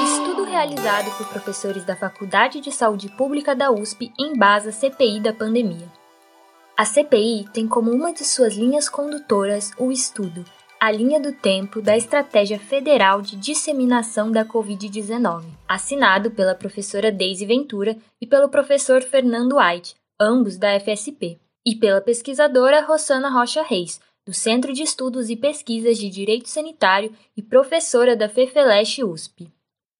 Estudo 0.03 0.43
realizado 0.43 1.17
por 1.17 1.27
professores 1.27 1.85
da 1.85 1.95
Faculdade 1.95 2.59
de 2.59 2.69
Saúde 2.69 3.07
Pública 3.07 3.55
da 3.55 3.71
USP 3.71 4.11
embasa 4.19 4.69
a 4.69 4.73
CPI 4.73 5.21
da 5.21 5.31
pandemia. 5.31 5.89
A 6.75 6.83
CPI 6.83 7.45
tem 7.53 7.69
como 7.69 7.89
uma 7.89 8.11
de 8.11 8.25
suas 8.25 8.57
linhas 8.57 8.89
condutoras 8.89 9.71
o 9.79 9.93
estudo 9.93 10.43
a 10.87 10.91
linha 10.91 11.19
do 11.19 11.33
tempo 11.33 11.81
da 11.81 11.97
Estratégia 11.97 12.57
Federal 12.57 13.21
de 13.21 13.35
Disseminação 13.35 14.31
da 14.31 14.45
Covid-19, 14.45 15.43
assinado 15.67 16.31
pela 16.31 16.55
professora 16.55 17.11
Deise 17.11 17.45
Ventura 17.45 17.97
e 18.21 18.25
pelo 18.25 18.47
professor 18.47 19.03
Fernando 19.03 19.57
White, 19.57 19.95
ambos 20.17 20.55
da 20.55 20.79
FSP, 20.79 21.37
e 21.65 21.75
pela 21.75 21.99
pesquisadora 21.99 22.85
Rosana 22.85 23.29
Rocha 23.29 23.63
Reis, 23.63 23.99
do 24.25 24.33
Centro 24.33 24.71
de 24.71 24.81
Estudos 24.81 25.29
e 25.29 25.35
Pesquisas 25.35 25.97
de 25.97 26.09
Direito 26.09 26.47
Sanitário 26.47 27.13
e 27.35 27.41
professora 27.41 28.15
da 28.15 28.29
FEFELESH 28.29 29.03
USP. 29.03 29.51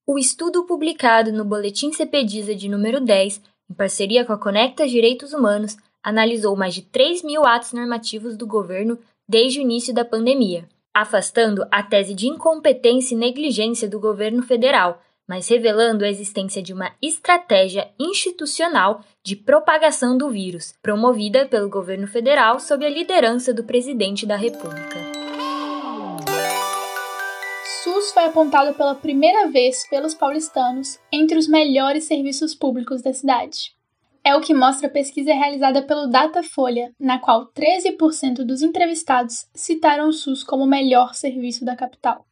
O 0.08 0.18
estudo 0.18 0.64
publicado 0.64 1.34
no 1.34 1.44
Boletim 1.44 1.92
CPDISA 1.92 2.56
de 2.56 2.70
número 2.70 3.02
10, 3.02 3.42
em 3.70 3.74
parceria 3.74 4.24
com 4.24 4.32
a 4.32 4.38
Conecta 4.38 4.88
Direitos 4.88 5.34
Humanos, 5.34 5.76
analisou 6.02 6.56
mais 6.56 6.74
de 6.74 6.84
3 6.84 7.24
mil 7.24 7.46
atos 7.46 7.74
normativos 7.74 8.38
do 8.38 8.48
governo 8.48 8.98
desde 9.28 9.60
o 9.60 9.62
início 9.62 9.94
da 9.94 10.06
pandemia, 10.06 10.66
afastando 11.02 11.64
a 11.70 11.84
tese 11.84 12.16
de 12.16 12.28
incompetência 12.28 13.14
e 13.14 13.18
negligência 13.18 13.88
do 13.88 14.00
governo 14.00 14.42
federal, 14.42 15.00
mas 15.28 15.48
revelando 15.48 16.04
a 16.04 16.10
existência 16.10 16.60
de 16.60 16.74
uma 16.74 16.92
estratégia 17.00 17.88
institucional 18.00 19.02
de 19.24 19.36
propagação 19.36 20.18
do 20.18 20.28
vírus, 20.30 20.74
promovida 20.82 21.46
pelo 21.46 21.70
governo 21.70 22.08
federal 22.08 22.60
sob 22.60 22.84
a 22.84 22.90
liderança 22.90 23.54
do 23.54 23.64
presidente 23.64 24.26
da 24.26 24.36
República. 24.36 24.98
SUS 27.84 28.12
foi 28.12 28.26
apontado 28.26 28.74
pela 28.74 28.96
primeira 28.96 29.48
vez 29.50 29.88
pelos 29.88 30.16
paulistanos 30.16 30.98
entre 31.12 31.38
os 31.38 31.48
melhores 31.48 32.06
serviços 32.06 32.56
públicos 32.56 33.04
da 33.04 33.14
cidade 33.14 33.77
é 34.28 34.36
o 34.36 34.42
que 34.42 34.54
mostra 34.54 34.88
a 34.88 34.92
pesquisa 34.92 35.34
realizada 35.34 35.82
pelo 35.84 36.08
Datafolha, 36.08 36.94
na 37.00 37.18
qual 37.18 37.50
13% 37.54 38.44
dos 38.44 38.62
entrevistados 38.62 39.48
citaram 39.56 40.10
o 40.10 40.12
SUS 40.12 40.44
como 40.44 40.66
o 40.66 40.68
melhor 40.68 41.14
serviço 41.14 41.64
da 41.64 41.78
capital. 41.78 42.26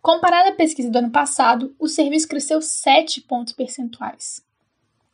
Comparada 0.00 0.50
à 0.50 0.54
pesquisa 0.54 0.88
do 0.88 0.98
ano 0.98 1.10
passado, 1.10 1.74
o 1.76 1.88
serviço 1.88 2.28
cresceu 2.28 2.62
7 2.62 3.22
pontos 3.22 3.52
percentuais. 3.52 4.40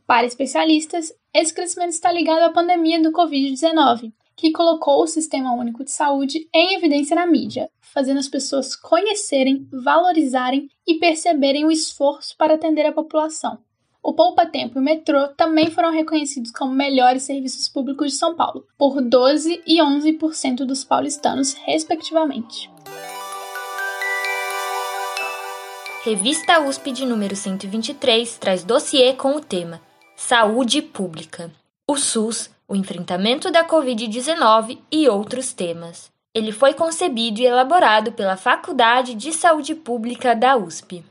Para 0.07 0.27
especialistas, 0.27 1.11
esse 1.33 1.55
crescimento 1.55 1.93
está 1.93 2.13
ligado 2.13 2.43
à 2.43 2.53
pandemia 2.53 3.03
do 3.03 3.13
Covid-19, 3.13 4.13
que 4.37 4.53
colocou 4.53 5.03
o 5.03 5.07
Sistema 5.07 5.55
Único 5.55 5.85
de 5.85 5.91
Saúde 5.91 6.47
em 6.55 6.75
evidência 6.75 7.17
na 7.17 7.27
mídia, 7.27 7.71
fazendo 7.81 8.19
as 8.19 8.29
pessoas 8.29 8.77
conhecerem, 8.77 9.67
valorizarem 9.73 10.69
e 10.87 10.99
perceberem 10.99 11.65
o 11.65 11.71
esforço 11.71 12.37
para 12.37 12.57
atender 12.57 12.85
a 12.85 12.93
população 12.93 13.59
O 14.07 14.13
Poupa 14.13 14.47
Tempo 14.47 14.79
e 14.79 14.81
o 14.81 14.85
metrô 14.85 15.27
também 15.37 15.69
foram 15.69 15.91
reconhecidos 15.91 16.53
como 16.53 16.73
melhores 16.73 17.25
serviços 17.25 17.69
públicos 17.69 18.13
de 18.13 18.17
São 18.17 18.37
Paulo, 18.37 18.65
por 18.79 19.03
12 19.03 19.65
e 19.67 19.81
11% 19.81 20.59
dos 20.59 20.85
paulistanos, 20.85 21.55
respectivamente. 21.55 22.71
Revista 26.05 26.61
USP 26.61 26.93
de 26.93 27.05
número 27.05 27.35
123 27.35 28.39
traz 28.39 28.63
dossiê 28.63 29.13
com 29.13 29.35
o 29.35 29.41
tema 29.41 29.81
Saúde 30.15 30.81
Pública. 30.83 31.51
O 31.85 31.97
SUS, 31.97 32.49
o 32.69 32.77
enfrentamento 32.77 33.51
da 33.51 33.67
Covid-19 33.67 34.79
e 34.89 35.09
outros 35.09 35.53
temas. 35.53 36.13
Ele 36.33 36.53
foi 36.53 36.75
concebido 36.75 37.41
e 37.41 37.47
elaborado 37.47 38.13
pela 38.13 38.37
Faculdade 38.37 39.17
de 39.17 39.33
Saúde 39.33 39.75
Pública 39.75 40.33
da 40.33 40.57
USP. 40.57 41.05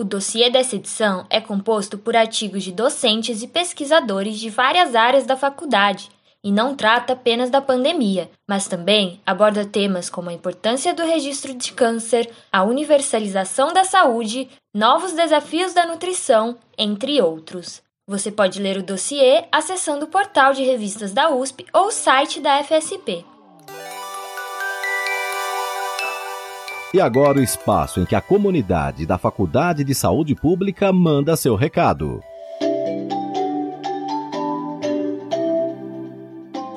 O 0.00 0.04
dossiê 0.04 0.48
dessa 0.48 0.76
edição 0.76 1.26
é 1.28 1.40
composto 1.40 1.98
por 1.98 2.14
artigos 2.14 2.62
de 2.62 2.70
docentes 2.70 3.42
e 3.42 3.48
pesquisadores 3.48 4.38
de 4.38 4.48
várias 4.48 4.94
áreas 4.94 5.26
da 5.26 5.36
faculdade 5.36 6.08
e 6.42 6.52
não 6.52 6.76
trata 6.76 7.14
apenas 7.14 7.50
da 7.50 7.60
pandemia, 7.60 8.30
mas 8.46 8.68
também 8.68 9.20
aborda 9.26 9.66
temas 9.66 10.08
como 10.08 10.30
a 10.30 10.32
importância 10.32 10.94
do 10.94 11.02
registro 11.02 11.52
de 11.52 11.72
câncer, 11.72 12.30
a 12.52 12.62
universalização 12.62 13.72
da 13.72 13.82
saúde, 13.82 14.48
novos 14.72 15.14
desafios 15.14 15.74
da 15.74 15.84
nutrição, 15.84 16.56
entre 16.78 17.20
outros. 17.20 17.82
Você 18.06 18.30
pode 18.30 18.62
ler 18.62 18.76
o 18.76 18.84
dossiê 18.84 19.46
acessando 19.50 20.04
o 20.04 20.08
portal 20.08 20.52
de 20.52 20.62
revistas 20.62 21.12
da 21.12 21.28
USP 21.28 21.66
ou 21.72 21.86
o 21.86 21.92
site 21.92 22.38
da 22.38 22.62
FSP. 22.62 23.24
E 26.92 27.02
agora 27.02 27.38
o 27.38 27.42
espaço 27.42 28.00
em 28.00 28.06
que 28.06 28.14
a 28.14 28.20
comunidade 28.20 29.04
da 29.04 29.18
Faculdade 29.18 29.84
de 29.84 29.94
Saúde 29.94 30.34
Pública 30.34 30.90
manda 30.90 31.36
seu 31.36 31.54
recado. 31.54 32.22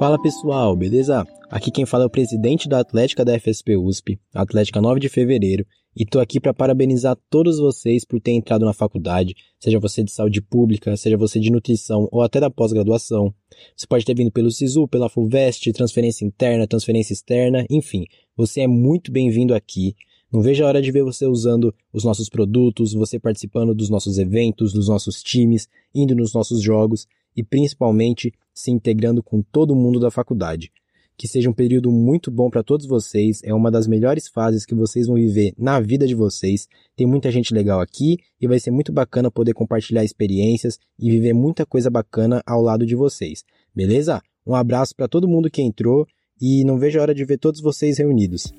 Fala 0.02 0.20
pessoal, 0.20 0.76
beleza? 0.76 1.24
Aqui 1.48 1.70
quem 1.70 1.86
fala 1.86 2.06
é 2.06 2.08
o 2.08 2.10
presidente 2.10 2.68
da 2.68 2.80
Atlética 2.80 3.24
da 3.24 3.40
FSP 3.40 3.78
USP, 3.78 4.20
Atlética 4.34 4.82
9 4.82 5.00
de 5.00 5.08
Fevereiro, 5.08 5.64
e 5.96 6.08
tô 6.08 6.20
aqui 6.20 6.40
para 6.40 6.56
parabenizar 6.56 7.16
todos 7.30 7.60
vocês 7.60 8.04
por 8.04 8.20
terem 8.20 8.40
entrado 8.40 8.66
na 8.66 8.74
faculdade, 8.74 9.36
seja 9.60 9.78
você 9.78 10.04
de 10.04 10.12
saúde 10.12 10.42
pública, 10.42 10.98
seja 10.98 11.16
você 11.16 11.40
de 11.40 11.52
nutrição 11.52 12.10
ou 12.12 12.24
até 12.24 12.40
da 12.40 12.50
pós-graduação. 12.50 13.32
Você 13.78 13.86
pode 13.86 14.04
ter 14.04 14.16
vindo 14.16 14.32
pelo 14.32 14.50
SISU, 14.50 14.88
pela 14.88 15.08
FUVEST, 15.08 15.72
transferência 15.72 16.26
interna, 16.26 16.66
transferência 16.66 17.14
externa, 17.14 17.64
enfim, 17.70 18.08
você 18.36 18.62
é 18.62 18.68
muito 18.68 19.12
bem-vindo 19.12 19.54
aqui. 19.54 19.96
Não 20.34 20.42
vejo 20.42 20.64
a 20.64 20.68
hora 20.68 20.82
de 20.82 20.92
ver 20.92 21.04
você 21.04 21.28
usando 21.28 21.72
os 21.94 22.04
nossos 22.04 22.28
produtos, 22.28 22.96
você 22.96 23.20
participando 23.20 23.76
dos 23.76 23.92
nossos 23.92 24.18
eventos, 24.18 24.74
dos 24.74 24.88
nossos 24.88 25.22
times, 25.22 25.70
indo 25.94 26.16
nos 26.16 26.34
nossos 26.34 26.60
jogos 26.60 27.06
e 27.38 27.44
principalmente 27.44 28.34
se 28.54 28.72
integrando 28.72 29.22
com 29.24 29.42
todo 29.42 29.76
mundo 29.76 30.00
da 30.00 30.12
faculdade. 30.12 30.72
Que 31.18 31.28
seja 31.28 31.50
um 31.50 31.54
período 31.54 31.92
muito 31.92 32.32
bom 32.32 32.50
para 32.50 32.64
todos 32.64 32.86
vocês, 32.86 33.42
é 33.44 33.54
uma 33.54 33.70
das 33.70 33.88
melhores 33.88 34.28
fases 34.28 34.66
que 34.66 34.74
vocês 34.74 35.08
vão 35.08 35.16
viver 35.16 35.54
na 35.58 35.80
vida 35.80 36.08
de 36.08 36.16
vocês. 36.16 36.68
Tem 36.96 37.06
muita 37.06 37.30
gente 37.30 37.54
legal 37.54 37.80
aqui 37.80 38.18
e 38.40 38.48
vai 38.48 38.60
ser 38.60 38.72
muito 38.72 38.92
bacana 38.92 39.30
poder 39.30 39.54
compartilhar 39.54 40.04
experiências 40.04 40.80
e 40.98 41.12
viver 41.12 41.34
muita 41.34 41.66
coisa 41.66 41.90
bacana 41.90 42.42
ao 42.46 42.62
lado 42.62 42.86
de 42.86 42.96
vocês. 42.96 43.44
Beleza? 43.76 44.22
Um 44.46 44.56
abraço 44.56 44.96
para 44.96 45.08
todo 45.08 45.28
mundo 45.28 45.50
que 45.50 45.62
entrou 45.62 46.08
e 46.42 46.64
não 46.64 46.80
vejo 46.80 46.98
a 46.98 47.04
hora 47.04 47.14
de 47.14 47.24
ver 47.24 47.38
todos 47.38 47.62
vocês 47.62 48.00
reunidos. 48.00 48.52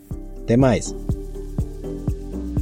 Até 0.43 0.57
mais! 0.57 0.95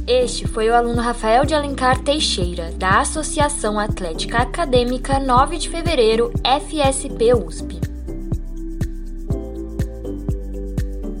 Este 0.07 0.47
foi 0.47 0.69
o 0.69 0.75
aluno 0.75 0.99
Rafael 0.99 1.45
de 1.45 1.53
Alencar 1.53 2.03
Teixeira, 2.03 2.71
da 2.71 3.01
Associação 3.01 3.79
Atlética 3.79 4.39
Acadêmica 4.39 5.19
9 5.19 5.57
de 5.57 5.69
Fevereiro, 5.69 6.31
FSP 6.43 7.33
USP. 7.35 7.90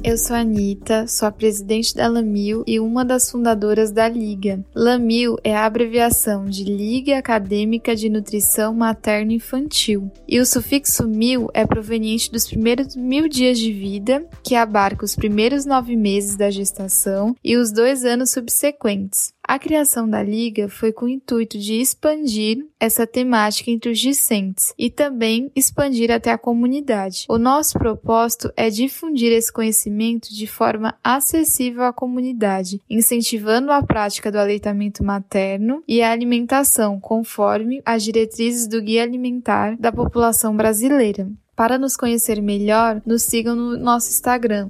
Eu 0.03 0.17
sou 0.17 0.35
a 0.35 0.39
Anitta, 0.39 1.05
sou 1.05 1.27
a 1.27 1.31
presidente 1.31 1.93
da 1.93 2.07
Lamil 2.07 2.63
e 2.65 2.79
uma 2.79 3.05
das 3.05 3.29
fundadoras 3.29 3.91
da 3.91 4.09
Liga. 4.09 4.65
Lamil 4.73 5.37
é 5.43 5.55
a 5.55 5.63
abreviação 5.63 6.45
de 6.45 6.63
Liga 6.63 7.19
Acadêmica 7.19 7.95
de 7.95 8.09
Nutrição 8.09 8.73
Materno 8.73 9.31
Infantil. 9.31 10.11
E 10.27 10.39
o 10.39 10.45
sufixo 10.45 11.07
mil 11.07 11.49
é 11.53 11.67
proveniente 11.67 12.31
dos 12.31 12.47
primeiros 12.47 12.95
mil 12.95 13.27
dias 13.27 13.59
de 13.59 13.71
vida, 13.71 14.25
que 14.43 14.55
abarca 14.55 15.05
os 15.05 15.15
primeiros 15.15 15.65
nove 15.65 15.95
meses 15.95 16.35
da 16.35 16.49
gestação 16.49 17.35
e 17.43 17.55
os 17.55 17.71
dois 17.71 18.03
anos 18.03 18.31
subsequentes. 18.31 19.33
A 19.51 19.59
criação 19.59 20.09
da 20.09 20.23
Liga 20.23 20.69
foi 20.69 20.93
com 20.93 21.03
o 21.03 21.09
intuito 21.09 21.59
de 21.59 21.73
expandir 21.73 22.65
essa 22.79 23.05
temática 23.05 23.69
entre 23.69 23.91
os 23.91 23.99
discentes 23.99 24.73
e 24.79 24.89
também 24.89 25.51
expandir 25.53 26.09
até 26.09 26.31
a 26.31 26.37
comunidade. 26.37 27.25
O 27.27 27.37
nosso 27.37 27.77
propósito 27.77 28.49
é 28.55 28.69
difundir 28.69 29.33
esse 29.33 29.51
conhecimento 29.51 30.33
de 30.33 30.47
forma 30.47 30.95
acessível 31.03 31.83
à 31.83 31.91
comunidade, 31.91 32.79
incentivando 32.89 33.73
a 33.73 33.83
prática 33.83 34.31
do 34.31 34.37
aleitamento 34.37 35.03
materno 35.03 35.83
e 35.85 36.01
a 36.01 36.13
alimentação 36.13 36.97
conforme 36.97 37.81
as 37.85 38.03
diretrizes 38.05 38.67
do 38.67 38.81
Guia 38.81 39.03
Alimentar 39.03 39.75
da 39.77 39.91
População 39.91 40.55
Brasileira. 40.55 41.29
Para 41.57 41.77
nos 41.77 41.97
conhecer 41.97 42.41
melhor, 42.41 43.01
nos 43.05 43.23
sigam 43.23 43.53
no 43.53 43.77
nosso 43.77 44.11
Instagram, 44.11 44.69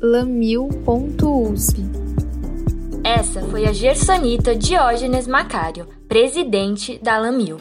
lamil.usp. 0.00 1.78
Essa 3.08 3.40
foi 3.40 3.64
a 3.64 3.72
Gersonita 3.72 4.54
Diógenes 4.54 5.26
Macário, 5.26 5.88
presidente 6.06 6.98
da 6.98 7.16
Lamil. 7.16 7.56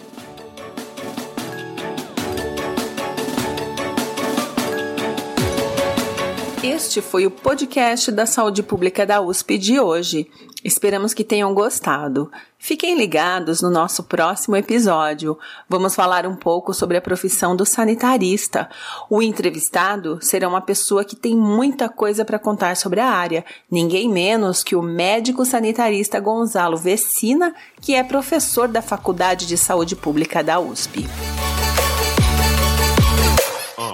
Este 6.61 6.99
foi 6.99 7.25
o 7.25 7.31
podcast 7.31 8.11
da 8.11 8.25
Saúde 8.25 8.61
Pública 8.61 9.05
da 9.05 9.21
USP 9.21 9.57
de 9.57 9.79
hoje. 9.79 10.29
Esperamos 10.63 11.13
que 11.13 11.23
tenham 11.23 11.53
gostado. 11.53 12.31
Fiquem 12.57 12.97
ligados 12.97 13.61
no 13.61 13.69
nosso 13.69 14.03
próximo 14.03 14.55
episódio. 14.55 15.37
Vamos 15.69 15.93
falar 15.93 16.25
um 16.25 16.35
pouco 16.35 16.73
sobre 16.73 16.97
a 16.97 17.01
profissão 17.01 17.55
do 17.55 17.65
sanitarista. 17.65 18.67
O 19.09 19.21
entrevistado 19.21 20.17
será 20.19 20.47
uma 20.47 20.61
pessoa 20.61 21.05
que 21.05 21.15
tem 21.15 21.37
muita 21.37 21.87
coisa 21.87 22.25
para 22.25 22.39
contar 22.39 22.75
sobre 22.75 22.99
a 22.99 23.09
área, 23.09 23.45
ninguém 23.69 24.09
menos 24.09 24.63
que 24.63 24.75
o 24.75 24.81
médico 24.81 25.45
sanitarista 25.45 26.19
Gonzalo 26.19 26.75
Vecina, 26.75 27.53
que 27.79 27.93
é 27.93 28.03
professor 28.03 28.67
da 28.67 28.81
Faculdade 28.81 29.45
de 29.45 29.57
Saúde 29.57 29.95
Pública 29.95 30.43
da 30.43 30.59
USP. 30.59 31.05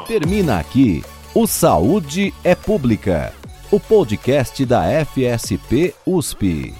Termina 0.07 0.59
aqui 0.59 1.03
o 1.35 1.47
Saúde 1.47 2.33
é 2.43 2.53
Pública 2.53 3.33
o 3.73 3.79
podcast 3.79 4.63
da 4.67 4.83
FSP 5.03 5.95
USP. 6.05 6.75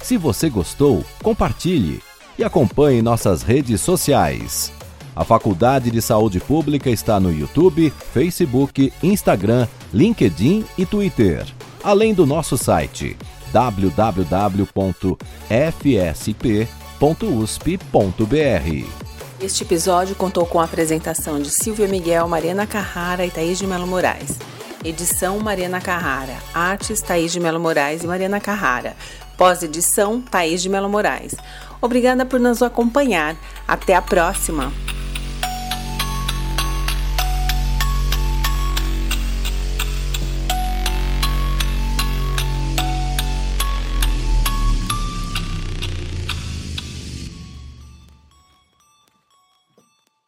Se 0.00 0.16
você 0.16 0.48
gostou, 0.48 1.04
compartilhe 1.24 2.00
e 2.38 2.44
acompanhe 2.44 3.02
nossas 3.02 3.42
redes 3.42 3.80
sociais. 3.80 4.72
A 5.16 5.24
Faculdade 5.24 5.90
de 5.90 6.00
Saúde 6.00 6.38
Pública 6.38 6.88
está 6.88 7.18
no 7.18 7.32
YouTube, 7.32 7.92
Facebook, 8.12 8.92
Instagram, 9.02 9.66
LinkedIn 9.92 10.64
e 10.78 10.86
Twitter, 10.86 11.44
além 11.82 12.14
do 12.14 12.24
nosso 12.24 12.56
site 12.56 13.16
www.fsp.usp.br. 13.52 14.64
Este 19.40 19.64
episódio 19.64 20.14
contou 20.14 20.46
com 20.46 20.60
a 20.60 20.64
apresentação 20.64 21.40
de 21.40 21.50
Silvia 21.50 21.88
Miguel, 21.88 22.28
Mariana 22.28 22.68
Carrara 22.68 23.26
e 23.26 23.30
Thaís 23.32 23.58
de 23.58 23.66
Melo 23.66 23.88
Moraes. 23.88 24.38
Edição 24.82 25.38
Mariana 25.38 25.80
Carrara. 25.80 26.36
Artes 26.54 27.02
Thaís 27.02 27.32
de 27.32 27.38
Melo 27.38 27.60
Moraes 27.60 28.02
e 28.02 28.06
Mariana 28.06 28.40
Carrara. 28.40 28.96
Pós-edição 29.36 30.22
Thaís 30.22 30.62
de 30.62 30.70
Melo 30.70 30.88
Moraes. 30.88 31.34
Obrigada 31.82 32.24
por 32.24 32.40
nos 32.40 32.62
acompanhar. 32.62 33.36
Até 33.68 33.94
a 33.94 34.00
próxima! 34.00 34.72